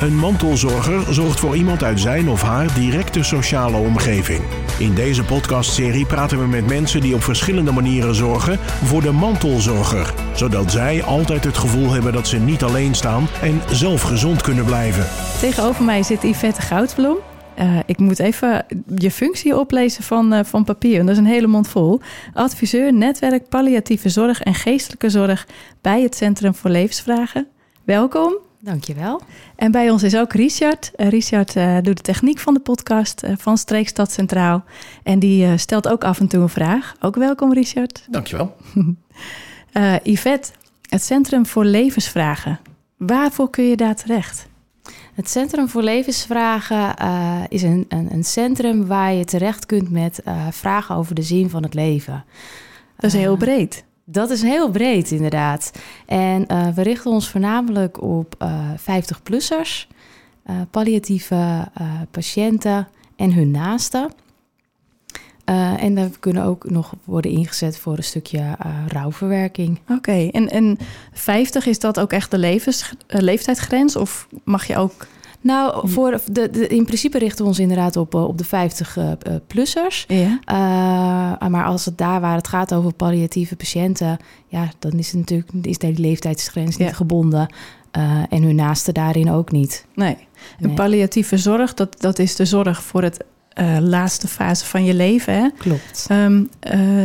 [0.00, 4.40] Een mantelzorger zorgt voor iemand uit zijn of haar directe sociale omgeving.
[4.78, 10.14] In deze podcastserie praten we met mensen die op verschillende manieren zorgen voor de mantelzorger,
[10.34, 14.64] zodat zij altijd het gevoel hebben dat ze niet alleen staan en zelf gezond kunnen
[14.64, 15.06] blijven.
[15.40, 17.16] Tegenover mij zit Yvette Goudbloem.
[17.58, 21.00] Uh, ik moet even je functie oplezen van, uh, van papier.
[21.00, 22.00] Dat is een hele mond vol.
[22.32, 25.46] Adviseur netwerk palliatieve zorg en geestelijke zorg
[25.80, 27.46] bij het Centrum voor Levensvragen.
[27.84, 28.43] Welkom.
[28.64, 29.20] Dankjewel.
[29.56, 30.90] En bij ons is ook Richard.
[30.96, 31.52] Uh, Richard
[31.84, 34.64] doet de techniek van de podcast van Streekstad Centraal.
[35.02, 36.94] En die stelt ook af en toe een vraag.
[37.00, 38.06] Ook welkom, Richard.
[38.10, 38.56] Dankjewel.
[40.02, 40.50] Yvette,
[40.88, 42.60] het Centrum voor Levensvragen.
[42.96, 44.46] Waarvoor kun je daar terecht?
[45.14, 50.20] Het Centrum voor Levensvragen uh, is een, een, een, centrum waar je terecht kunt met
[50.24, 52.24] uh, vragen over de zin van het leven.
[52.96, 53.84] Dat is heel breed.
[54.04, 55.72] Dat is heel breed, inderdaad.
[56.06, 58.34] En we richten ons voornamelijk op
[58.78, 59.88] 50-plussers,
[60.70, 61.68] palliatieve
[62.10, 64.10] patiënten en hun naasten.
[65.50, 69.80] Uh, en we kunnen ook nog worden ingezet voor een stukje uh, rouwverwerking.
[69.88, 70.78] Oké, en, en
[71.12, 73.96] 50 is dat ook echt de uh, leeftijdsgrens?
[73.96, 75.06] Of mag je ook.
[75.44, 80.06] Nou, voor de, de, in principe richten we ons inderdaad op, op de 50-plussers.
[80.06, 80.38] ja.
[81.48, 85.52] maar als het daar waar het gaat over palliatieve patiënten, ja, dan is het natuurlijk
[85.66, 87.54] is die leeftijdsgrens niet gebonden.
[88.28, 89.86] en hun naasten daarin ook niet.
[89.94, 90.16] Nee.
[90.58, 90.74] En nee.
[90.74, 93.24] palliatieve zorg, dat, dat is de zorg voor het
[93.60, 95.34] uh, laatste fase van je leven.
[95.34, 95.48] Hè?
[95.58, 96.06] Klopt.
[96.10, 97.04] Um, uh,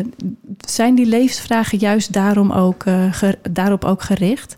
[0.57, 2.83] zijn die levensvragen juist daarom ook,
[3.51, 4.57] daarop ook gericht?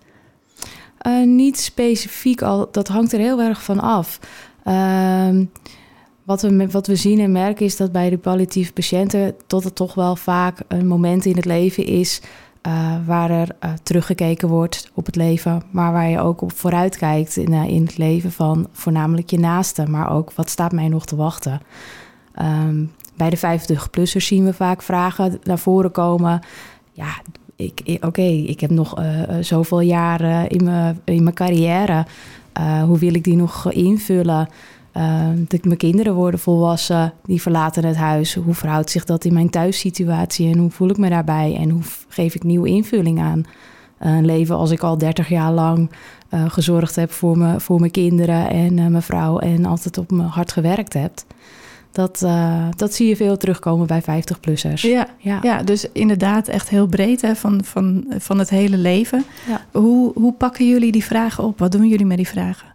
[1.25, 4.19] Niet specifiek, al, dat hangt er heel erg van af.
[4.63, 5.45] Ehm,
[6.23, 9.35] wat, we, wat we zien en merken is dat bij de palliatieve patiënten...
[9.47, 12.21] tot het toch wel vaak een moment in het leven is...
[12.67, 16.97] Uh, waar er uh, teruggekeken wordt op het leven, maar waar je ook op vooruit
[16.97, 21.15] kijkt in, het leven van voornamelijk je naasten, maar ook wat staat mij nog te
[21.15, 21.61] wachten.
[22.41, 26.41] Um, bij de 50-plussers zien we vaak vragen naar voren komen.
[26.91, 27.21] Ja,
[27.65, 29.01] ik, oké, ik heb nog
[29.39, 32.05] zoveel jaren in mijn in mijn carrière.
[32.85, 34.47] hoe wil ik die nog invullen?
[34.97, 38.33] Uh, dat mijn kinderen worden volwassen, die verlaten het huis.
[38.33, 41.55] Hoe verhoudt zich dat in mijn thuissituatie en hoe voel ik me daarbij?
[41.55, 43.43] En hoe geef ik nieuwe invulling aan
[43.99, 45.91] een leven als ik al 30 jaar lang
[46.33, 50.11] uh, gezorgd heb voor, me, voor mijn kinderen en uh, mijn vrouw en altijd op
[50.11, 51.11] mijn hart gewerkt heb?
[51.91, 52.25] Dat,
[52.75, 54.81] dat zie je veel terugkomen bij 50-plussers.
[54.81, 55.39] Ja, ja.
[55.41, 59.23] ja, dus inderdaad echt heel breed hè, van, van, van het hele leven.
[59.47, 59.79] Ja.
[59.79, 61.59] Hoe, hoe pakken jullie die vragen op?
[61.59, 62.71] Wat doen jullie met die vragen?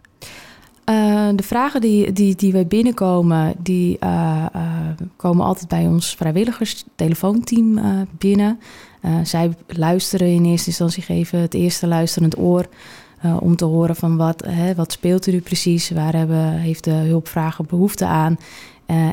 [0.89, 4.61] Uh, de vragen die, die, die wij binnenkomen, die uh, uh,
[5.15, 7.79] komen altijd bij ons vrijwilligers telefoonteam
[8.17, 8.59] binnen.
[9.23, 12.65] zij luisteren in eerste instantie, geven het eerste luisterend oor
[13.39, 16.91] om te horen van wat, hè, wat speelt er nu precies, waar hebben, heeft de
[16.91, 18.37] hulpvrager behoefte aan.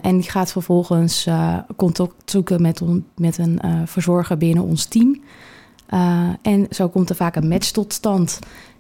[0.03, 1.29] En die gaat vervolgens
[1.77, 5.21] contact zoeken met, on, met een verzorger binnen ons team.
[6.43, 8.39] en zo komt er vaak een match tot stand.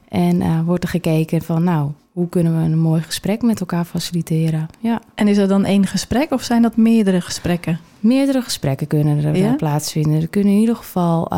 [0.09, 4.66] En wordt er gekeken van nou, hoe kunnen we een mooi gesprek met elkaar faciliteren?
[4.81, 5.00] Ja.
[5.15, 7.81] En is dat dan één gesprek of zijn dat meerdere gesprekken?
[8.00, 9.54] Meerdere gesprekken kunnen er ja?
[9.54, 10.21] plaatsvinden.
[10.21, 11.28] Er kunnen in ieder geval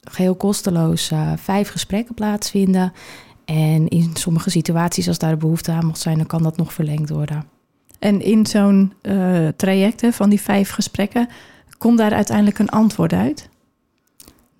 [0.00, 2.92] geheel kosteloos vijf gesprekken plaatsvinden.
[3.44, 7.10] En in sommige situaties, als daar behoefte aan mocht zijn, dan kan dat nog verlengd
[7.10, 7.44] worden.
[8.00, 8.92] En in zo'n
[9.56, 11.28] traject hè, van die vijf gesprekken,
[11.78, 13.48] komt daar uiteindelijk een antwoord uit?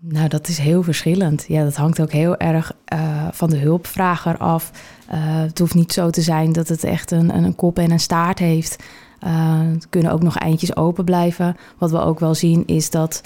[0.02, 1.44] Nou, dat is heel verschillend.
[1.48, 4.70] Ja, dat hangt ook heel erg uh, van de hulpvrager af.
[5.12, 8.00] Uh, het hoeft niet zo te zijn dat het echt een, een kop en een
[8.00, 8.82] staart heeft.
[9.26, 11.56] Uh, het kunnen ook nog eindjes open blijven.
[11.78, 13.20] Wat we ook wel zien is dat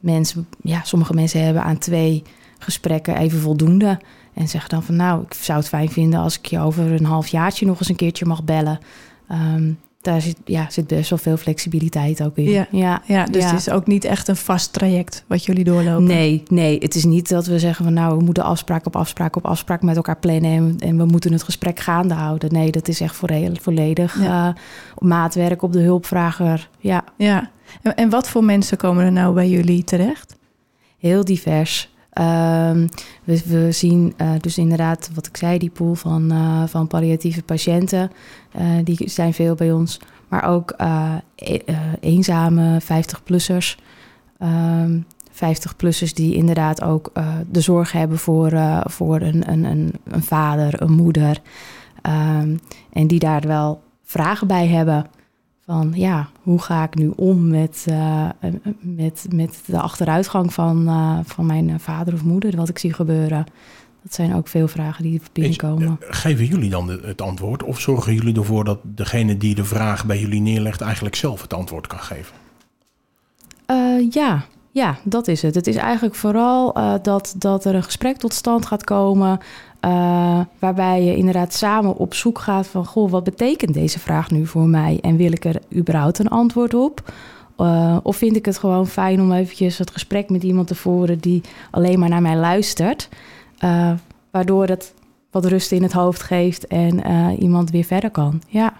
[0.00, 2.22] mensen, ja, sommige mensen hebben aan twee
[2.58, 3.98] gesprekken even voldoende.
[4.34, 7.04] En zeggen dan van nou, ik zou het fijn vinden als ik je over een
[7.04, 8.78] half jaartje nog eens een keertje mag bellen.
[9.30, 12.50] Um, daar zit, ja, zit best wel veel flexibiliteit ook in.
[12.50, 13.48] Ja, ja, ja dus ja.
[13.50, 16.04] het is ook niet echt een vast traject wat jullie doorlopen.
[16.04, 19.36] Nee, nee, het is niet dat we zeggen van nou, we moeten afspraak op afspraak
[19.36, 22.52] op afspraak met elkaar plannen en, en we moeten het gesprek gaande houden.
[22.52, 23.16] Nee, dat is echt
[23.52, 24.48] volledig ja.
[24.48, 24.54] uh,
[25.08, 26.68] maatwerk op de hulpvrager.
[26.78, 27.04] Ja.
[27.16, 27.50] ja.
[27.82, 30.36] En, en wat voor mensen komen er nou bij jullie terecht?
[30.98, 31.90] Heel divers.
[32.18, 32.88] Um,
[33.24, 38.10] we, zien uh, dus inderdaad, wat ik zei, die pool van, uh, van palliatieve patiënten.
[38.56, 40.00] Uh, die zijn veel bij ons.
[40.28, 40.74] Maar ook
[41.34, 41.58] e
[42.00, 43.78] eenzame 50-plussers.
[44.42, 47.12] Um, 50-plussers die inderdaad ook
[47.50, 48.52] de zorg hebben voor,
[48.84, 51.40] voor een, een, een, een, vader, een moeder.
[52.02, 52.58] Um,
[52.92, 55.06] en die daar wel vragen bij hebben.
[55.68, 58.28] Van ja, hoe ga ik nu om met, uh,
[58.80, 63.46] met, met de achteruitgang van, uh, van mijn vader of moeder, wat ik zie gebeuren.
[64.02, 65.96] Dat zijn ook veel vragen die binnenkomen.
[66.00, 70.20] Geven jullie dan het antwoord of zorgen jullie ervoor dat degene die de vraag bij
[70.20, 72.34] jullie neerlegt eigenlijk zelf het antwoord kan geven?
[73.70, 75.54] Uh, ja, ja, dat is het.
[75.54, 79.38] Het is eigenlijk vooral uh, dat, dat er een gesprek tot stand gaat komen.
[79.88, 82.86] Uh, waarbij je inderdaad samen op zoek gaat van...
[82.86, 84.98] goh, wat betekent deze vraag nu voor mij?
[85.02, 87.12] En wil ik er überhaupt een antwoord op?
[87.58, 91.18] Uh, of vind ik het gewoon fijn om eventjes het gesprek met iemand te voeren...
[91.18, 91.40] die
[91.70, 93.08] alleen maar naar mij luistert?
[94.30, 94.94] waardoor het
[95.30, 97.00] wat rust in het hoofd geeft en
[97.38, 98.42] iemand weer verder kan.
[98.48, 98.72] Ja.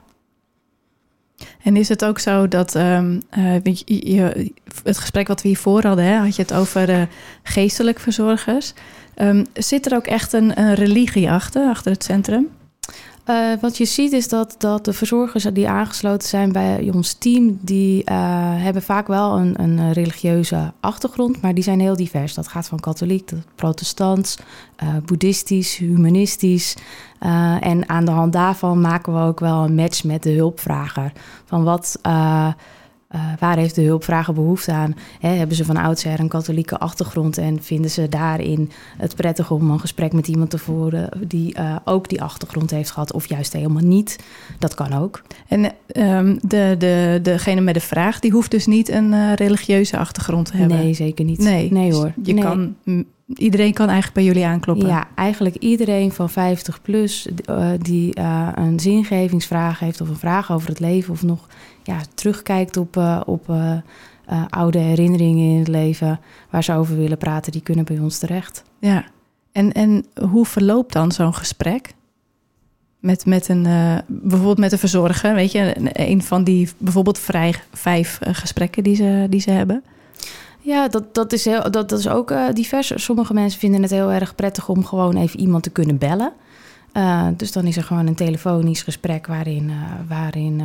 [1.69, 3.55] En is het ook zo dat um, uh,
[3.85, 7.03] je, het gesprek wat we hiervoor hadden, hè, had je het over uh,
[7.43, 8.73] geestelijk verzorgers.
[9.17, 12.49] Um, zit er ook echt een, een, religie achter, achter het centrum?
[13.31, 17.59] Uh, wat je ziet is dat, dat de verzorgers die aangesloten zijn bij ons team,
[17.61, 22.35] die hebben vaak wel een, een, religieuze achtergrond, maar die zijn heel divers.
[22.35, 24.39] Dat gaat van katholiek tot protestants,
[25.05, 26.77] boeddhistisch, humanistisch.
[27.61, 31.13] En aan de hand daarvan maken we ook wel een match met de hulpvrager.
[31.45, 31.99] Van wat,
[33.15, 34.95] uh, uh, waar heeft de hulpvrager behoefte aan?
[35.21, 39.81] Hebben ze van oudsher een katholieke achtergrond en vinden ze daarin het prettig om een
[39.81, 44.19] gesprek met iemand te voeren die ook die achtergrond heeft gehad, of juist helemaal niet?
[44.59, 45.23] Dat kan ook.
[45.49, 50.47] En um, de, de, degene met de vraag, die hoeft dus niet een religieuze achtergrond
[50.47, 50.77] te hebben?
[50.77, 51.39] Nee, zeker niet.
[51.39, 52.13] Nee, nee hoor.
[52.23, 52.45] Je nee.
[52.45, 52.75] kan
[53.35, 54.89] iedereen kan eigenlijk bij jullie aankloppen.
[54.89, 57.29] Ja, eigenlijk iedereen van 50 plus
[57.79, 58.19] die
[58.55, 61.47] een zingevingsvraag heeft of een vraag over het leven of nog
[61.89, 63.53] ja, terugkijkt op, uh, op
[64.49, 66.21] oude herinneringen in het leven
[66.51, 68.63] waar ze over willen praten, die kunnen bij ons terecht.
[68.79, 69.05] Ja,
[69.53, 71.95] en, en hoe verloopt dan zo'n gesprek?
[73.01, 73.63] Met, met een,
[74.07, 79.27] bijvoorbeeld met een verzorger, weet je, een van die bijvoorbeeld vrij vijf gesprekken die ze,
[79.31, 79.85] die ze hebben.
[80.61, 82.93] Ja, dat, dat, is, heel, dat, dat is ook divers.
[82.95, 86.33] Sommige mensen vinden het heel erg prettig om gewoon even iemand te kunnen bellen.
[86.93, 89.75] Uh, dus dan is er gewoon een telefonisch gesprek waarin, uh,
[90.09, 90.63] waarin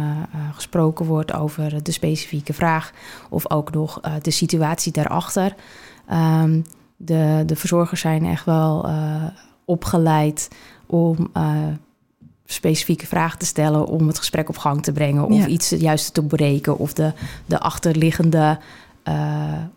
[0.53, 2.91] gesproken wordt over de specifieke vraag
[3.29, 5.55] of ook nog de situatie daarachter.
[6.11, 6.63] Um,
[6.97, 8.89] de, de verzorgers zijn echt wel
[9.65, 10.47] opgeleid
[10.85, 11.31] om
[12.45, 15.47] specifieke vragen te stellen om het gesprek op gang te brengen of ja.
[15.47, 17.13] iets juist te breken of de,
[17.45, 18.59] de achterliggende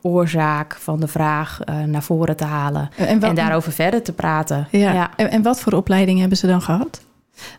[0.03, 4.69] oorzaak van de vraag uh, naar voren te halen en, en, daarover verder te praten.
[4.71, 4.93] Ja.
[4.93, 5.11] ja.
[5.17, 7.05] En, en, wat voor opleiding hebben ze dan gehad?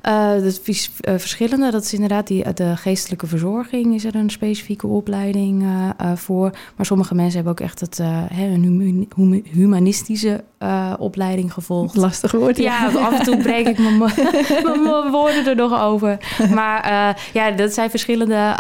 [0.03, 1.71] Uh, dat is verschillende.
[1.71, 5.65] Dat is inderdaad die, de geestelijke verzorging is er een specifieke opleiding
[6.15, 6.51] voor.
[6.75, 7.99] Maar sommige mensen hebben ook echt het,
[8.29, 10.43] een humanistische
[10.99, 11.95] opleiding gevolgd.
[11.95, 12.57] Lastig woord.
[12.57, 13.97] Ja, af en toe breek ik mijn,
[14.83, 16.17] mijn woorden er nog over.
[16.53, 18.55] Maar ja, dat zijn verschillende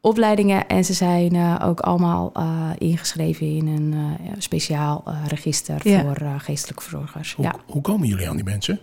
[0.00, 0.66] opleidingen.
[0.66, 6.00] En ze zijn uh, ook allemaal uh, ingeschreven in een uh, speciaal register ja.
[6.00, 7.34] voor geestelijke verzorgers.
[7.34, 7.54] Hoe, ja.
[7.66, 8.80] hoe komen jullie aan die mensen?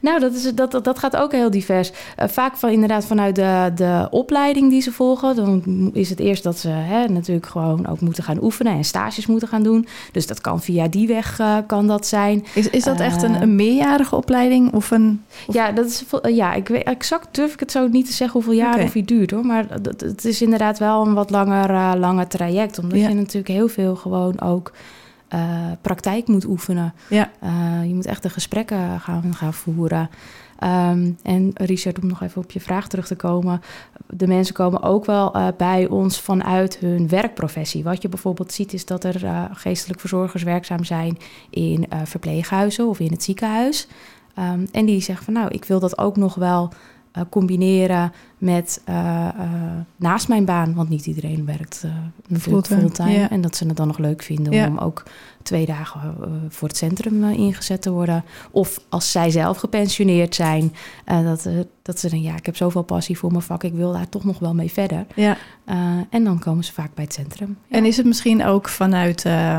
[0.00, 1.90] Nou, dat, is, dat, dat gaat ook heel divers.
[1.90, 5.36] Uh, vaak van, inderdaad vanuit de, de opleiding die ze volgen.
[5.36, 9.26] Dan is het eerst dat ze hè, natuurlijk gewoon ook moeten gaan oefenen en stages
[9.26, 9.86] moeten gaan doen.
[10.12, 12.44] Dus dat kan via die weg uh, kan dat zijn.
[12.54, 15.24] Is, is dat echt een, een meerjarige opleiding of een...
[15.46, 15.54] Of...
[15.54, 18.58] Ja, dat is, ja, ik weet exact durf ik het zo niet te zeggen hoeveel
[18.58, 18.86] jaren okay.
[18.86, 19.46] of die duurt hoor.
[19.46, 22.78] Maar het, het is inderdaad wel een wat langer, uh, langer traject.
[22.78, 23.08] Omdat ja.
[23.08, 24.72] je natuurlijk heel veel gewoon ook...
[25.34, 26.94] Uh, praktijk moet oefenen.
[27.08, 27.30] Ja.
[27.42, 30.10] Uh, je moet echt de gesprekken gaan, gaan voeren.
[30.64, 33.60] Um, en Richard, om nog even op je vraag terug te komen.
[34.06, 37.84] De mensen komen ook wel uh, bij ons vanuit hun werkprofessie.
[37.84, 41.18] Wat je bijvoorbeeld ziet is dat er geestelijk verzorgers werkzaam zijn
[41.50, 43.88] in verpleeghuizen of in het ziekenhuis.
[44.38, 46.72] Um, en die zeggen van nou, ik wil dat ook nog wel
[47.30, 48.94] combineren met uh,
[49.38, 49.50] uh,
[49.96, 50.74] naast mijn baan.
[50.74, 51.84] Want niet iedereen werkt
[52.16, 52.80] natuurlijk fulltime.
[52.80, 53.30] fulltime ja.
[53.30, 54.66] En dat ze het dan nog leuk vinden Ja.
[54.66, 55.02] om ook
[55.42, 56.14] twee dagen
[56.48, 58.24] voor het centrum ingezet te worden.
[58.50, 60.72] Of als zij zelf gepensioneerd zijn,
[61.04, 61.48] dat,
[61.82, 64.24] dat ze dan ja, ik heb zoveel passie voor mijn vak, ik wil daar toch
[64.24, 65.06] nog wel mee verder.
[65.14, 65.36] Ja.
[66.10, 67.58] en dan komen ze vaak bij het centrum.
[67.68, 67.76] Ja.
[67.76, 69.58] En is het misschien ook vanuit uh,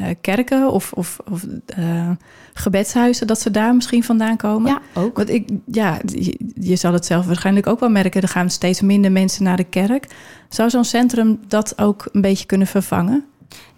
[0.00, 1.46] uh, kerken of, of, of
[1.78, 2.10] uh,
[2.52, 4.70] gebedshuizen dat ze daar misschien vandaan komen?
[4.70, 5.16] Ja, ook.
[5.16, 8.22] Want ik, ja, je, je, zal het zelf waarschijnlijk ook wel merken.
[8.22, 10.06] Er gaan steeds minder mensen naar de kerk.
[10.48, 13.24] Zou zo'n centrum dat ook een beetje kunnen vervangen?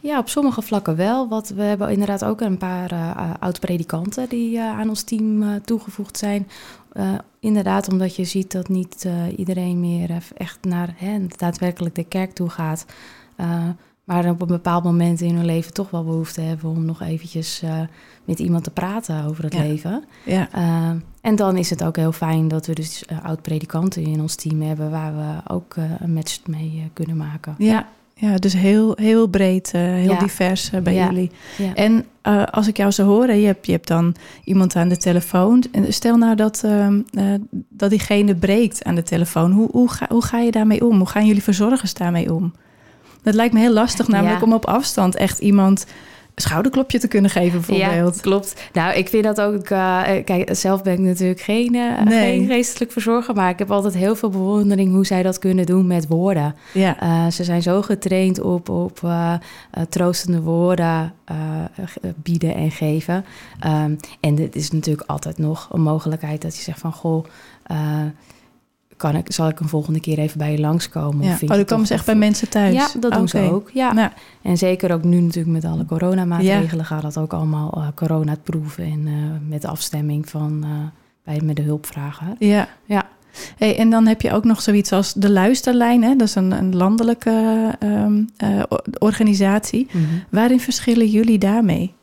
[0.00, 1.28] Ja, op sommige vlakken wel.
[1.28, 6.18] Wat, we hebben inderdaad ook een paar uh, oud-predikanten die uh, aan ons team toegevoegd
[6.18, 6.48] zijn.
[7.40, 12.48] Inderdaad, omdat je ziet dat niet iedereen meer echt naar hè, daadwerkelijk de kerk toe
[12.48, 12.86] gaat.
[14.06, 17.62] Maar op een bepaald moment in hun leven toch wel behoefte hebben om nog eventjes
[17.64, 17.80] uh,
[18.24, 19.60] met iemand te praten over het ja.
[19.60, 20.04] leven.
[20.24, 20.48] Ja.
[20.56, 24.34] Uh, en dan is het ook heel fijn dat we dus uh, oud-predikanten in ons
[24.34, 27.54] team hebben waar we ook een match mee kunnen maken.
[27.58, 30.18] Ja, ja, dus heel, heel breed, heel Ja.
[30.18, 31.30] divers bij jullie.
[31.58, 31.74] Ja.
[31.74, 32.04] En
[32.50, 35.64] als ik jou zo hoor, je hebt, je hebt dan iemand aan de telefoon.
[35.72, 36.88] En stel nou dat, uh,
[37.68, 39.52] dat diegene breekt aan de telefoon.
[39.52, 40.98] Hoe, hoe, ga, hoe ga je daarmee om?
[40.98, 42.52] Hoe gaan jullie verzorgers daarmee om?
[43.26, 44.46] Dat lijkt me heel lastig, namelijk Ja.
[44.46, 45.86] om op afstand echt iemand
[46.34, 48.14] een schouderklopje te kunnen geven, bijvoorbeeld.
[48.14, 48.54] Ja, klopt.
[48.72, 49.70] Nou, ik vind dat ook...
[49.70, 52.38] Uh, kijk, zelf ben ik natuurlijk geen, uh, Nee.
[52.38, 53.34] geen geestelijk verzorger...
[53.34, 56.54] maar ik heb altijd heel veel bewondering hoe zij dat kunnen doen met woorden.
[56.72, 59.00] Ja, Uh, ze zijn zo getraind op, op
[59.88, 61.12] troostende woorden
[62.22, 63.24] bieden en geven.
[63.66, 66.92] Um, en het is natuurlijk altijd nog een mogelijkheid dat je zegt van...
[66.92, 67.24] goh,
[68.96, 71.26] kan ik, zal ik een volgende keer even bij je langskomen?
[71.26, 71.32] ja.
[71.32, 72.74] Of Oh, dan komen ze echt bij mensen thuis?
[72.74, 73.70] Ja, dat doen ze ook.
[73.72, 73.92] Ja.
[73.92, 74.10] Nou,
[74.42, 79.06] En zeker ook nu natuurlijk met alle coronamaatregelen gaat dat ook allemaal uh, corona-proeven en
[79.06, 79.14] uh,
[79.48, 80.70] met afstemming van uh,
[81.24, 82.36] bij met de hulpvragen.
[82.38, 82.68] ja.
[82.84, 83.08] Ja.
[83.56, 86.02] Hey, en dan heb je ook nog zoiets als de luisterlijn.
[86.02, 86.16] Hè?
[86.16, 88.62] Dat is een, een landelijke um, uh,
[88.98, 89.86] organisatie.
[89.92, 90.04] Mhm.
[90.30, 91.94] Waarin verschillen jullie daarmee?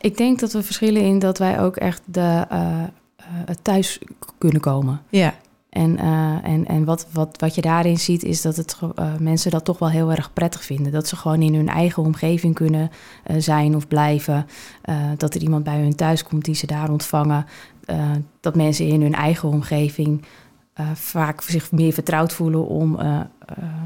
[0.00, 2.82] Ik denk dat we verschillen in dat wij ook echt de, uh,
[3.62, 3.98] thuis
[4.38, 5.02] kunnen komen.
[5.08, 5.34] Ja.
[5.68, 9.50] En, uh, en, en wat, wat, wat je daarin ziet, is dat het, uh, mensen
[9.50, 10.92] dat toch wel heel erg prettig vinden.
[10.92, 12.90] Dat ze gewoon in hun eigen omgeving kunnen
[13.26, 14.46] uh, zijn of blijven.
[15.16, 17.46] Dat er iemand bij hun thuis komt die ze daar ontvangen.
[18.40, 20.24] Dat mensen in hun eigen omgeving
[20.94, 22.98] vaak zich meer vertrouwd voelen om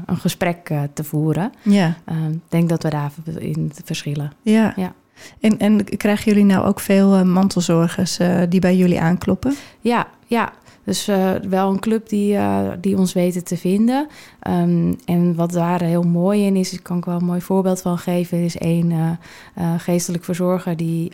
[0.05, 1.51] een gesprek te voeren.
[1.61, 1.87] Ja.
[2.31, 4.31] Ik denk dat we daarin verschillen.
[4.41, 4.73] Ja.
[4.75, 4.93] ja.
[5.39, 9.55] En, en krijgen jullie nou ook veel mantelzorgers die bij jullie aankloppen?
[9.79, 10.53] Ja, ja.
[10.83, 14.07] Dus uh, wel een club die, uh, die ons weten te vinden.
[14.47, 17.81] Um, en wat daar heel mooi in is, daar kan ik wel een mooi voorbeeld
[17.81, 21.11] van geven, is een uh, geestelijk verzorger, die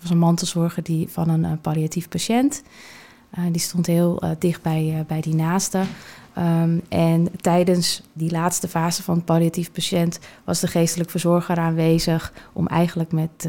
[0.00, 2.62] was een mantelzorger die, van een palliatief patiënt.
[3.52, 5.80] die stond heel dicht bij, bij die naaste.
[6.38, 12.32] Um, en tijdens die laatste fase van het palliatief patiënt was de geestelijk verzorger aanwezig
[12.52, 13.48] om eigenlijk met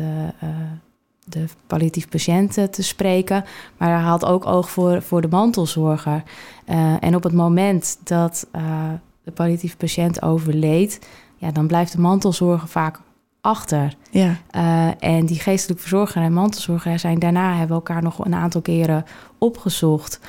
[1.30, 3.44] de palliatief patiënt te spreken.
[3.78, 6.24] Maar hij had ook oog voor, voor de mantelzorger.
[6.70, 8.62] Uh, en op het moment dat uh,
[9.24, 11.08] de palliatief patiënt overleed...
[11.36, 13.00] Ja, dan blijft de mantelzorger vaak
[13.42, 13.96] achter.
[14.12, 14.36] Ja.
[14.56, 17.56] Uh, en die geestelijk verzorger en mantelzorger zijn daarna...
[17.56, 19.06] hebben elkaar nog een aantal keren
[19.38, 20.20] opgezocht...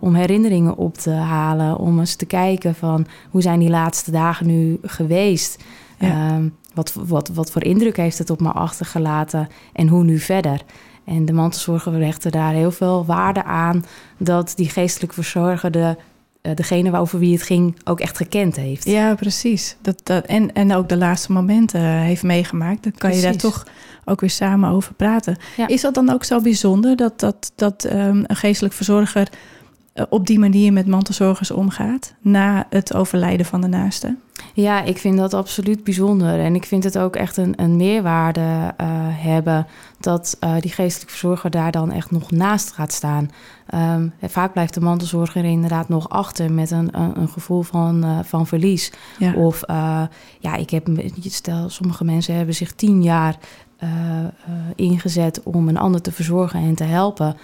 [0.00, 3.06] om herinneringen op te halen, om eens te kijken van...
[3.30, 5.64] hoe zijn die laatste dagen nu geweest...
[5.98, 6.34] Ja.
[6.34, 10.60] Um, wat, wat, wat voor indruk heeft het op me achtergelaten en hoe nu verder?
[11.04, 13.84] En de mantelzorger rechten daar heel veel waarde aan
[14.18, 15.96] dat die geestelijk verzorger de,
[16.42, 18.84] uh, degene over wie het ging ook echt gekend heeft.
[18.84, 19.76] Ja, precies.
[19.82, 22.82] Dat, dat, en, en ook de laatste momenten uh, heeft meegemaakt.
[22.82, 23.20] Dan kan precies.
[23.20, 23.66] je daar toch
[24.04, 25.36] ook weer samen over praten.
[25.56, 25.66] Ja.
[25.66, 29.28] Is dat dan ook zo bijzonder dat, dat, dat um, een geestelijk verzorger
[30.08, 34.16] op die manier met mantelzorgers omgaat na het overlijden van de naaste?
[34.54, 36.40] Ja, ik vind dat absoluut bijzonder.
[36.40, 39.66] En ik vind het ook echt een, een meerwaarde uh, hebben
[40.00, 43.30] dat uh, die geestelijke verzorger daar dan echt nog naast gaat staan.
[43.74, 48.18] Um, vaak blijft de mantelzorger inderdaad nog achter met een, een, een gevoel van, uh,
[48.22, 48.92] van verlies.
[49.18, 49.34] Ja.
[49.34, 49.60] Of
[50.40, 50.88] ja, ik heb,
[51.20, 53.36] stel, sommige mensen hebben zich tien jaar
[54.74, 57.36] ingezet om een ander te verzorgen en te helpen.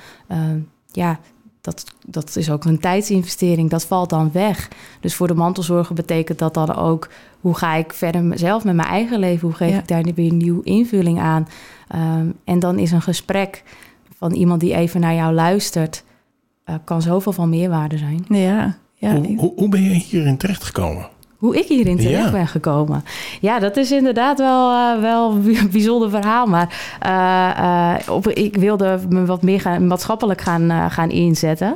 [0.87, 1.19] ja,
[1.63, 4.69] dat, dat is ook een tijdsinvestering, dat valt dan weg.
[5.01, 7.09] Dus voor de mantelzorger betekent dat dan ook...
[7.41, 9.49] hoe ga ik verder zelf met mijn eigen leven?
[9.49, 9.79] Hoe geef ja.
[9.79, 11.49] ik daar weer een nieuwe invulling aan?
[11.95, 13.63] Um, en dan is een gesprek
[14.17, 16.05] van iemand die even naar jou luistert...
[16.67, 18.25] Uh, kan zoveel van meerwaarde zijn.
[18.29, 19.15] Ja, ja.
[19.17, 21.09] Hoe, hoe, hoe ben je hierin terechtgekomen?
[21.43, 22.31] Hoe ik hierin terecht ja.
[22.31, 23.05] ben gekomen.
[23.41, 25.31] Ja, dat is inderdaad wel, uh, wel
[25.61, 26.47] een bijzonder verhaal.
[26.47, 31.75] Maar uh, uh, op, ik wilde me wat meer gaan, maatschappelijk gaan, gaan inzetten.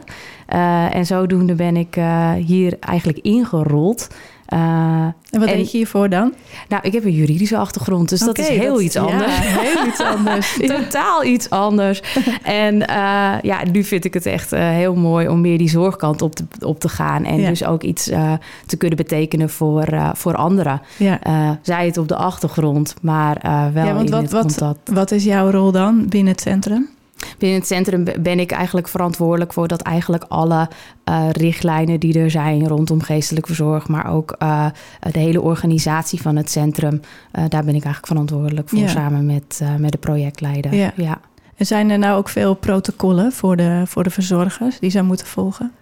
[0.90, 1.98] en zodoende ben ik
[2.46, 4.08] hier eigenlijk ingerold.
[4.46, 6.34] En wat en, deed je hiervoor dan?
[6.68, 9.36] Nou, ik heb een juridische achtergrond, dus okay, dat is heel dat, iets anders.
[9.36, 10.56] Ja, heel iets anders.
[10.76, 12.02] Totaal iets anders.
[12.42, 16.22] en uh, ja, nu vind ik het echt uh, heel mooi om meer die zorgkant
[16.22, 17.24] op te, op te gaan.
[17.24, 17.48] En ja.
[17.48, 18.32] dus ook iets uh,
[18.66, 20.80] te kunnen betekenen voor, voor anderen.
[20.96, 21.18] Ja.
[21.62, 23.38] zij het op de achtergrond, maar
[23.72, 24.78] wel ja, want in wat.
[24.84, 26.95] Wat is jouw rol dan binnen het centrum?
[27.38, 30.68] Binnen het centrum ben ik eigenlijk verantwoordelijk voor dat eigenlijk alle
[31.08, 34.66] uh, richtlijnen die er zijn rondom geestelijke verzorg, maar ook uh,
[35.12, 38.88] de hele organisatie van het centrum, uh, daar ben ik eigenlijk verantwoordelijk voor Ja.
[38.88, 40.74] samen met, met de projectleider.
[40.74, 40.92] Ja.
[40.96, 41.20] ja.
[41.56, 45.26] En zijn er nou ook veel protocollen voor de, voor de verzorgers die zij moeten
[45.26, 45.72] volgen?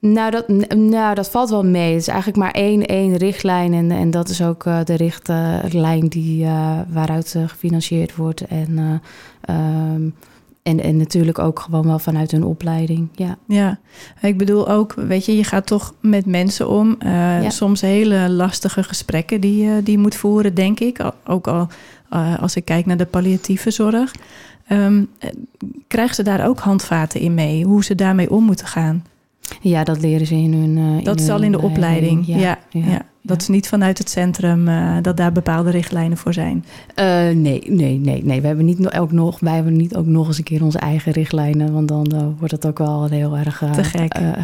[0.00, 1.92] Nou dat, nou, dat valt wel mee.
[1.92, 3.72] Het is eigenlijk maar één, één richtlijn.
[3.72, 8.40] En, en dat is ook uh, de richtlijn die, uh, waaruit uh, gefinancierd wordt.
[8.40, 9.00] En,
[9.50, 10.14] um,
[10.68, 13.08] En, en natuurlijk ook gewoon wel vanuit hun opleiding.
[13.14, 13.36] Ja.
[13.46, 13.78] Ja,
[14.20, 16.96] ik bedoel ook, weet je, je gaat toch met mensen om.
[17.00, 17.50] Uh, ja.
[17.50, 21.00] Soms hele lastige gesprekken die, uh, die je moet voeren, denk ik.
[21.26, 21.68] Ook al
[22.12, 24.14] uh, als ik kijk naar de palliatieve zorg.
[24.72, 25.08] Um,
[25.86, 27.64] krijgen ze daar ook handvaten in mee?
[27.64, 29.04] Hoe ze daarmee om moeten gaan?
[29.60, 30.76] Ja, dat leren ze in hun.
[30.76, 32.26] In dat is al in de opleiding.
[32.26, 33.02] Ja, ja, ja.
[33.28, 36.64] Dat is niet vanuit het centrum uh, dat daar bepaalde richtlijnen voor zijn.
[36.96, 38.40] Uh, nee, nee, nee, nee.
[38.40, 41.12] We hebben niet ook nog, wij hebben niet ook nog eens een keer onze eigen
[41.12, 43.62] richtlijnen, want dan uh, wordt het ook wel heel erg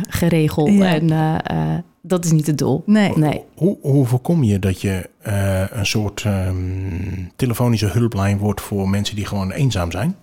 [0.08, 0.72] geregeld.
[0.72, 1.00] Ja.
[1.00, 2.82] En dat is niet het doel.
[2.86, 3.12] Nee.
[3.16, 3.42] nee.
[3.54, 5.10] Hoe, hoe voorkom je dat je
[5.70, 10.16] een soort um, telefonische hulplijn wordt voor mensen die gewoon eenzaam zijn?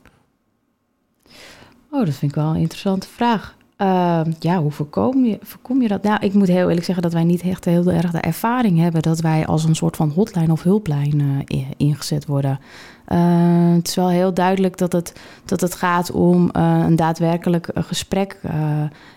[1.92, 3.56] Oh, dat vind ik wel een interessante vraag.
[3.82, 6.04] Uh, ja, hoe voorkom je, voorkom je dat?
[6.04, 9.02] Nou, ik moet heel eerlijk zeggen dat wij niet echt heel erg de ervaring hebben
[9.02, 12.60] dat wij als een soort van hotline of hulplijn uh, ingezet worden.
[13.08, 15.14] Uh, het is wel heel duidelijk dat het,
[15.46, 18.40] dat het gaat om een daadwerkelijk gesprek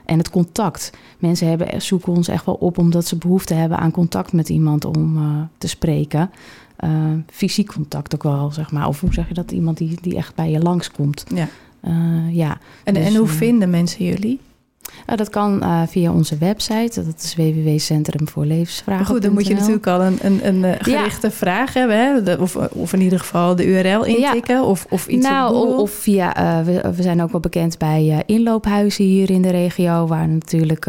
[0.05, 0.93] en het contact.
[1.19, 4.85] Mensen hebben, zoeken ons echt wel op omdat ze behoefte hebben aan contact met iemand
[4.85, 5.19] om
[5.59, 6.31] te spreken.
[7.27, 8.89] fysiek contact ook wel, zeg maar.
[8.89, 9.53] Of hoe zeg je dat?
[9.53, 11.25] Iemand die, die echt bij je langskomt.
[11.35, 11.49] Ja.
[12.29, 12.59] ja.
[12.85, 14.41] En, dus, en hoe vinden mensen jullie?
[15.11, 17.05] Uh, dat kan uh, via onze website.
[17.05, 19.07] Dat is www.centrum voor levensvragen.
[19.07, 21.33] Goed, dan moet je natuurlijk al een, een, een uh, gerichte ja.
[21.33, 21.99] vraag hebben.
[21.99, 22.23] Hè?
[22.23, 24.55] De, of, of in ieder geval de URL intikken.
[24.55, 24.65] Ja.
[24.65, 26.33] Of, of iets nou, of via...
[26.65, 30.07] We, we, zijn ook wel bekend bij inloophuizen hier in de regio...
[30.07, 30.89] waar natuurlijk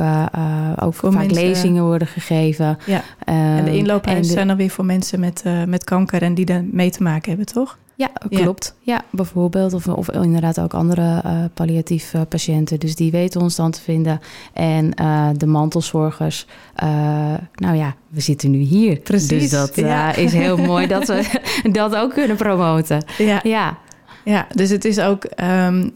[0.79, 2.77] ook voor vaak mensen, lezingen worden gegeven.
[2.85, 3.01] Ja.
[3.25, 6.21] en de inloophuizen zijn dan weer voor mensen met, met kanker...
[6.21, 7.77] en die er mee te maken hebben, toch?
[7.95, 8.75] Ja, klopt.
[8.79, 9.73] Ja, bijvoorbeeld.
[9.73, 12.79] Of, of inderdaad ook andere uh, palliatief uh, patiënten.
[12.79, 14.19] Dus die weten ons dan te vinden.
[14.53, 16.45] En uh, de mantelzorgers,
[17.55, 18.99] nou ja, we zitten nu hier.
[18.99, 19.27] Precies.
[19.27, 20.15] Dus dat ja.
[20.15, 23.03] is heel mooi dat we dat ook kunnen promoten.
[23.17, 23.77] Ja, ja.
[24.23, 25.27] ja dus het is ook...
[25.43, 25.93] Um,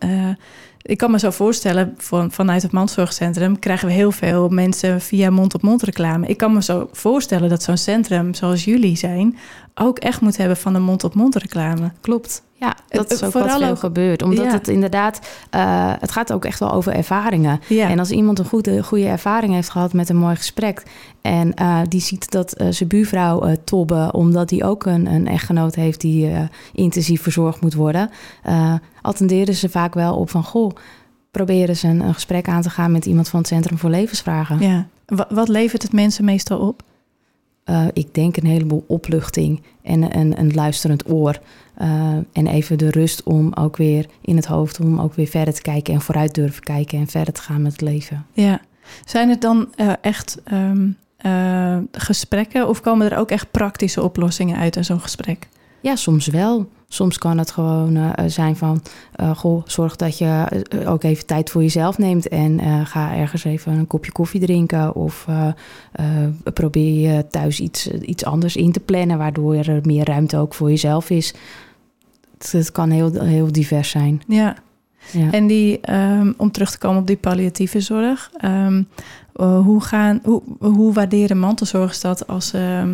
[0.82, 5.30] ik kan me zo voorstellen, van, vanuit het mantelzorgcentrum krijgen we heel veel mensen via
[5.30, 6.28] mond-op-mond reclame.
[6.28, 9.38] Ik kan me zo voorstellen dat zo'n centrum zoals jullie zijn
[9.76, 11.92] ook echt moet hebben van een mond-op-mond reclame.
[12.02, 12.44] Klopt.
[12.60, 14.24] Ja, dat is ook Vooral wat veel gebeurt.
[14.24, 14.52] Omdat ja.
[14.52, 15.20] het inderdaad,
[15.56, 17.60] uh, het gaat ook echt wel over ervaringen.
[17.68, 17.90] Ja.
[17.90, 20.84] En als iemand een goede, goede ervaring heeft gehad met een mooi gesprek...
[21.22, 24.14] en uh, die ziet dat uh, zijn buurvrouw tobben...
[24.14, 26.32] omdat die ook een, een echtgenoot heeft die
[26.74, 28.10] intensief verzorgd moet worden...
[29.02, 30.44] attenderen ze vaak wel op van...
[30.44, 30.72] goh,
[31.32, 34.60] proberen ze een, een, gesprek aan te gaan met iemand van het Centrum voor Levensvragen.
[34.60, 34.88] Ja.
[35.06, 36.84] Wat, wat levert het mensen meestal op?
[37.70, 41.40] Uh, ik denk een heleboel opluchting en een, een luisterend oor.
[41.82, 45.54] Uh, en even de rust om ook weer in het hoofd, om ook weer verder
[45.54, 48.26] te kijken en vooruit durven kijken en verder te gaan met het leven.
[48.34, 48.62] Ja,
[49.06, 50.98] zijn het dan uh, echt um,
[51.92, 55.48] gesprekken of komen er ook echt praktische oplossingen uit in zo'n gesprek?
[55.82, 56.70] Ja, soms wel.
[56.92, 58.82] Soms kan het gewoon uh, zijn van,
[59.22, 60.46] uh, goh, zorg dat je
[60.86, 65.28] ook even tijd voor jezelf neemt en ga ergens even een kopje koffie drinken of
[66.54, 70.70] probeer je thuis iets, iets anders in te plannen, waardoor er meer ruimte ook voor
[70.70, 71.34] jezelf is.
[72.38, 74.22] Het, het kan heel, heel divers zijn.
[74.28, 74.56] Ja.
[75.12, 75.32] Ja.
[75.32, 78.88] En die, um, om terug te komen op die palliatieve zorg, um,
[79.40, 82.94] uh, hoe, gaan, hoe, hoe waarderen mantelzorgers dat als uh, uh,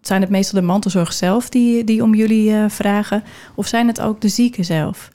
[0.00, 3.22] zijn het meestal de mantelzorgers zelf die, die om jullie vragen,
[3.54, 5.10] of zijn het ook de zieken zelf?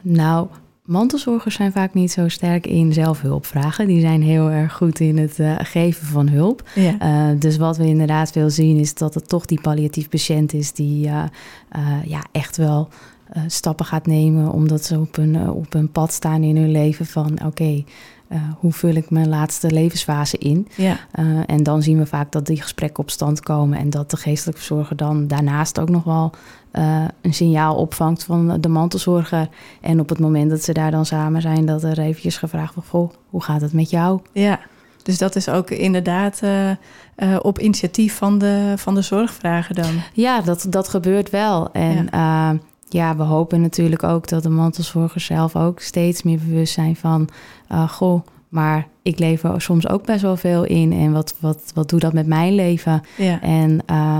[0.00, 0.46] Nou,
[0.84, 3.86] mantelzorgers zijn vaak niet zo sterk in zelfhulp vragen.
[3.86, 6.68] Die zijn heel erg goed in het geven van hulp.
[6.74, 7.34] Ja.
[7.34, 11.00] dus wat we inderdaad veel zien is dat het toch die palliatief patiënt is die
[12.04, 12.88] ja, echt wel
[13.46, 17.32] stappen gaat nemen omdat ze op een, op een pad staan in hun leven van
[17.32, 17.46] oké.
[17.46, 17.84] Okay,
[18.32, 20.68] uh, hoe vul ik mijn laatste levensfase in?
[20.76, 20.98] Ja.
[21.18, 24.16] Uh, en dan zien we vaak dat die gesprekken op stand komen en dat de
[24.16, 26.32] geestelijke verzorger dan daarnaast ook nog wel
[26.72, 29.48] uh, een signaal opvangt van de mantelzorger.
[29.80, 32.88] En op het moment dat ze daar dan samen zijn, dat er eventjes gevraagd wordt:
[32.88, 34.20] Goh, hoe gaat het met jou?
[34.32, 34.60] Ja.
[35.02, 36.76] Dus dat is ook inderdaad uh, uh,
[37.42, 39.92] op initiatief van de, van de zorgvragen dan?
[40.12, 41.72] Ja, dat, dat gebeurt wel.
[41.72, 42.52] En ja.
[42.52, 42.58] Uh,
[42.92, 47.28] ja, we hopen natuurlijk ook dat de mantelzorgers zelf ook steeds meer bewust zijn van...
[47.72, 50.92] Uh, goh, maar ik leef er soms ook best wel veel in.
[50.92, 53.02] En wat, wat, wat doet dat met mijn leven?
[53.16, 53.40] Ja.
[53.40, 54.18] En uh,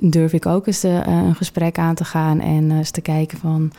[0.00, 3.38] durf ik ook eens de, uh, een gesprek aan te gaan en eens te kijken
[3.38, 3.72] van...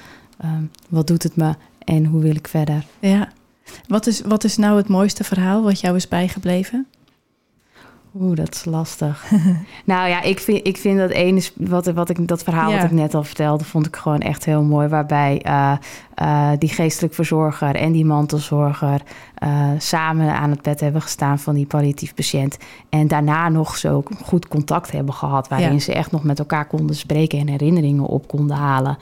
[0.90, 2.86] wat doet het me en hoe wil ik verder?
[3.00, 3.30] Ja.
[3.88, 6.88] Wat is, wat is nou het mooiste verhaal wat jou is bijgebleven?
[8.20, 9.32] Oeh, dat is lastig.
[9.86, 12.76] nou ja, ik vind, ik vind dat ene, wat, wat ik, dat verhaal ja.
[12.76, 14.88] wat ik net al vertelde, vond ik gewoon echt heel mooi.
[14.88, 15.74] Waarbij uh,
[16.22, 19.02] uh, die geestelijk verzorger en die mantelzorger
[19.44, 22.58] uh, samen aan het bed hebben gestaan van die palliatief patiënt.
[22.90, 25.80] En daarna nog zo goed contact hebben gehad, waarin ja.
[25.80, 28.98] ze echt nog met elkaar konden spreken en herinneringen op konden halen.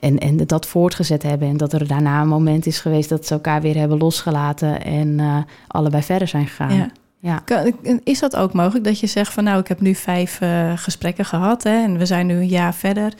[0.00, 1.48] en, en dat voortgezet hebben.
[1.48, 5.20] En dat er daarna een moment is geweest dat ze elkaar weer hebben losgelaten en
[5.66, 6.74] allebei verder zijn gegaan.
[6.74, 6.88] Ja.
[7.22, 7.42] Ja.
[8.04, 11.24] Is dat ook mogelijk dat je zegt van nou, ik heb nu vijf uh, gesprekken
[11.24, 13.12] gehad hè, en we zijn nu een jaar verder.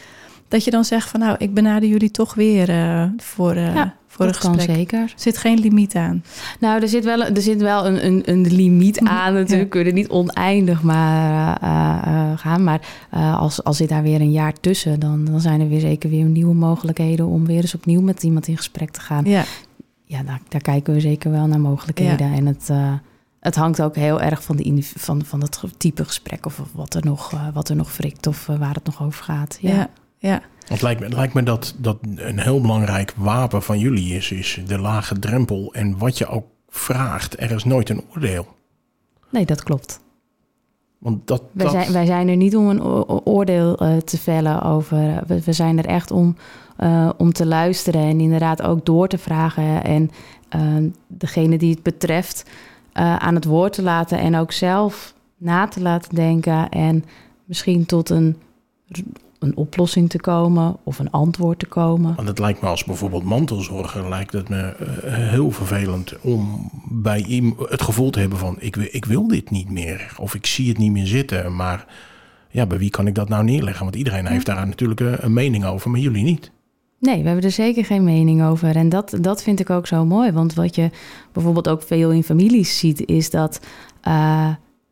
[0.48, 3.94] Dat je dan zegt van nou, ik benader jullie toch weer uh, voor, uh, ja,
[4.08, 4.66] voor een gesprek.
[4.66, 5.12] Kan zeker.
[5.16, 6.24] Zit geen limiet aan?
[6.60, 9.62] Nou, er zit wel, er zit wel een, een, een limiet aan natuurlijk.
[9.62, 11.58] We kunnen niet oneindig maar
[12.38, 12.64] gaan.
[12.64, 12.80] Maar
[13.38, 16.24] als, als zit daar weer een jaar tussen, dan, dan zijn er weer zeker weer
[16.24, 19.24] nieuwe mogelijkheden om weer eens opnieuw met iemand in gesprek te gaan.
[19.24, 19.44] Ja,
[20.04, 22.30] ja daar, daar kijken we zeker wel naar mogelijkheden.
[22.30, 22.36] Ja.
[22.36, 22.70] En het
[23.42, 27.04] het hangt ook heel erg van, de, van, van het type gesprek of wat er
[27.04, 29.58] nog, uh, wat er nog wrikt of uh, waar het nog over gaat.
[29.60, 29.88] Ja, ja.
[30.18, 30.42] ja.
[30.66, 34.30] Het lijkt me, het lijkt me dat, dat een heel belangrijk wapen van jullie is,
[34.30, 35.74] is de lage drempel.
[35.74, 38.46] En wat je ook vraagt, er is nooit een oordeel.
[39.30, 40.00] Nee, dat klopt.
[40.98, 41.74] Want dat, wij, dat...
[41.74, 42.82] Zijn, wij zijn er niet om een
[43.24, 45.22] oordeel uh, te vellen over.
[45.26, 46.36] We, we, zijn er echt om,
[46.78, 49.84] uh, om te luisteren en inderdaad ook door te vragen.
[49.84, 50.10] En
[50.56, 52.44] uh, degene die het betreft
[52.94, 57.04] uh, aan het woord te laten en ook zelf na te laten denken en
[57.44, 58.36] misschien tot een,
[59.38, 62.14] een oplossing te komen of een antwoord te komen.
[62.14, 67.24] Want het lijkt me als bijvoorbeeld mantelzorger, lijkt het me uh, heel vervelend om bij
[67.24, 70.68] iemand het gevoel te hebben van ik, ik wil dit niet meer of ik zie
[70.68, 71.86] het niet meer zitten, maar
[72.48, 73.84] ja, bij wie kan ik dat nou neerleggen?
[73.84, 76.50] Want iedereen heeft daar natuurlijk een, een mening over, maar jullie niet.
[77.02, 78.76] Nee, we hebben er zeker geen mening over.
[78.76, 80.32] En dat, dat vind ik ook zo mooi.
[80.32, 80.90] Want wat je
[81.32, 83.60] bijvoorbeeld ook veel in families ziet, is dat,
[84.08, 84.48] uh,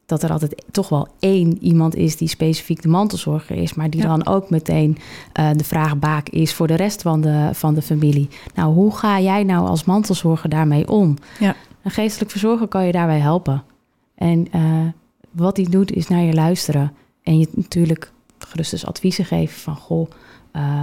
[0.07, 4.01] dat er altijd toch wel één iemand is die specifiek de mantelzorger is, maar die
[4.01, 4.07] ja.
[4.07, 4.99] dan ook meteen
[5.41, 8.29] uh, de vraagbaak is voor de rest van de, van de familie.
[8.55, 11.17] Nou, hoe ga jij nou als mantelzorger daarmee om?
[11.41, 11.55] Ja.
[11.83, 13.63] Een geestelijk verzorger kan je daarbij helpen.
[14.15, 14.87] En uh,
[15.31, 16.93] wat hij doet, is naar je luisteren.
[17.23, 20.11] En je natuurlijk gerust eens adviezen geven van goh.
[20.53, 20.83] Uh,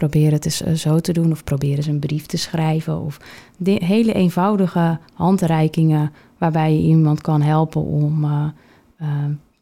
[0.00, 3.20] probeer het eens zo te doen of probeer eens een brief te schrijven of
[3.64, 8.44] hele eenvoudige handreikingen waarbij je iemand kan helpen om uh,
[9.02, 9.08] uh,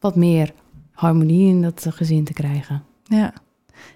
[0.01, 0.53] wat meer
[0.93, 2.83] harmonie in dat gezin te krijgen.
[3.05, 3.33] Ja.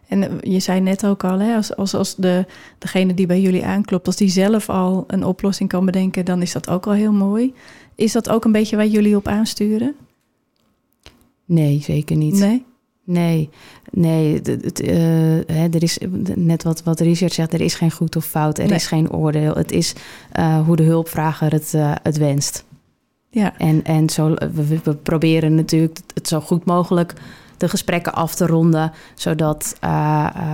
[0.09, 2.47] En je zei net ook al, hè, als, als, als de,
[2.79, 6.53] degene die bij jullie aanklopt, als die zelf al een oplossing kan bedenken, dan is
[6.53, 7.55] dat ook al heel mooi.
[7.95, 9.95] Is dat ook een beetje waar jullie op aansturen?
[11.45, 12.39] Nee, zeker niet.
[12.39, 12.65] Nee?
[13.05, 13.51] Nee,
[13.91, 14.35] nee.
[14.43, 14.89] Het, uh,
[15.47, 15.99] hè, er is
[16.35, 18.75] net wat, wat Richard zegt: er is geen goed of fout, er Nee.
[18.75, 19.55] is geen oordeel.
[19.55, 19.95] Het is
[20.39, 22.65] uh, hoe de hulpvrager het, uh, het wenst.
[23.31, 27.15] Ja, En, en zo, we, we proberen natuurlijk het zo goed mogelijk
[27.57, 29.77] de gesprekken af te ronden, zodat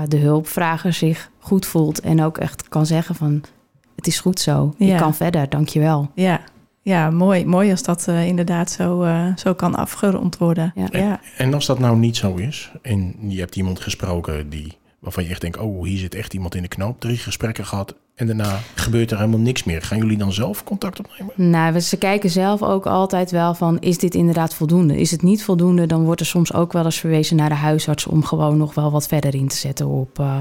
[0.09, 3.43] de hulpvrager zich goed voelt en ook echt kan zeggen van
[3.97, 4.93] het is goed zo, Ja.
[4.93, 6.11] ik kan verder, dankjewel.
[6.15, 6.41] ja.
[6.89, 7.47] Ja, mooi.
[7.47, 10.73] Mooi als dat eh, inderdaad zo, eh, zo kan afgerond worden.
[10.75, 10.89] Ja.
[10.93, 11.21] ja.
[11.37, 15.31] En als dat nou niet zo is, en je hebt iemand gesproken die, waarvan je
[15.31, 18.59] echt denkt, oh, hier zit echt iemand in de knoop, drie gesprekken gehad en daarna
[18.75, 19.83] gebeurt er helemaal niks meer.
[19.83, 21.51] Gaan jullie dan zelf contact opnemen?
[21.51, 25.01] Nou, we- ze kijken zelf ook altijd wel van, is dit inderdaad voldoende?
[25.01, 28.07] Is het niet voldoende, dan wordt er soms ook wel eens verwezen naar de huisarts...
[28.07, 30.37] om gewoon nog wel wat verder in te zetten op uh,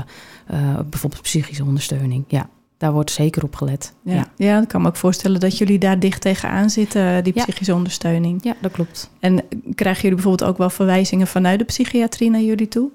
[0.52, 2.24] uh, bijvoorbeeld psychische ondersteuning.
[2.28, 3.94] Ja, daar wordt zeker op gelet.
[4.04, 4.14] Ja.
[4.14, 4.62] Ja, Ja.
[4.62, 7.44] ik kan me ook voorstellen dat jullie daar dicht tegenaan zitten, die Ja.
[7.44, 8.44] psychische ondersteuning.
[8.44, 9.10] ja dat klopt.
[9.20, 9.44] En
[9.76, 12.90] krijgen jullie bijvoorbeeld ook wel verwijzingen vanuit de psychiatrie naar jullie toe?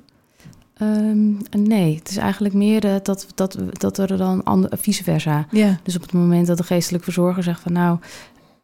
[0.82, 5.46] Um, nee, het is eigenlijk meer uh, dat, dat, dat er dan ander, vice versa.
[5.50, 5.78] Ja.
[5.82, 7.98] Dus op het moment dat de geestelijk verzorger zegt van nou,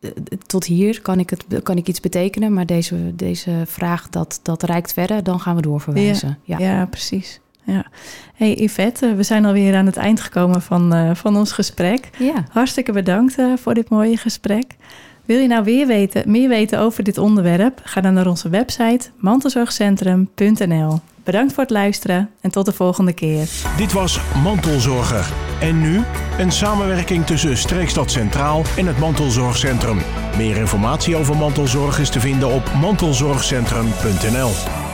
[0.00, 0.10] eh,
[0.46, 4.62] tot hier kan ik, het, kan ik iets betekenen, maar deze, deze vraag dat, dat
[4.62, 6.38] reikt verder, dan gaan we doorverwijzen.
[6.42, 7.40] Ja, Ja, precies.
[7.72, 7.84] Ja.
[8.34, 12.08] Hey Yvette, we zijn alweer aan het eind gekomen van, uh, van ons gesprek.
[12.18, 12.44] ja.
[12.50, 14.64] Hartstikke bedankt uh, voor dit mooie gesprek.
[15.24, 17.80] Wil je nou weer weten, meer weten over dit onderwerp?
[17.84, 21.00] Ga dan naar onze website mantelzorgcentrum.nl.
[21.24, 23.48] Bedankt voor het luisteren en tot de volgende keer.
[23.76, 25.26] Dit was Mantelzorger.
[25.60, 26.02] En nu
[26.38, 29.98] een samenwerking tussen Streekstad Centraal en het Mantelzorgcentrum.
[30.36, 34.87] Meer informatie over mantelzorg is te vinden op mantelzorgcentrum.nl.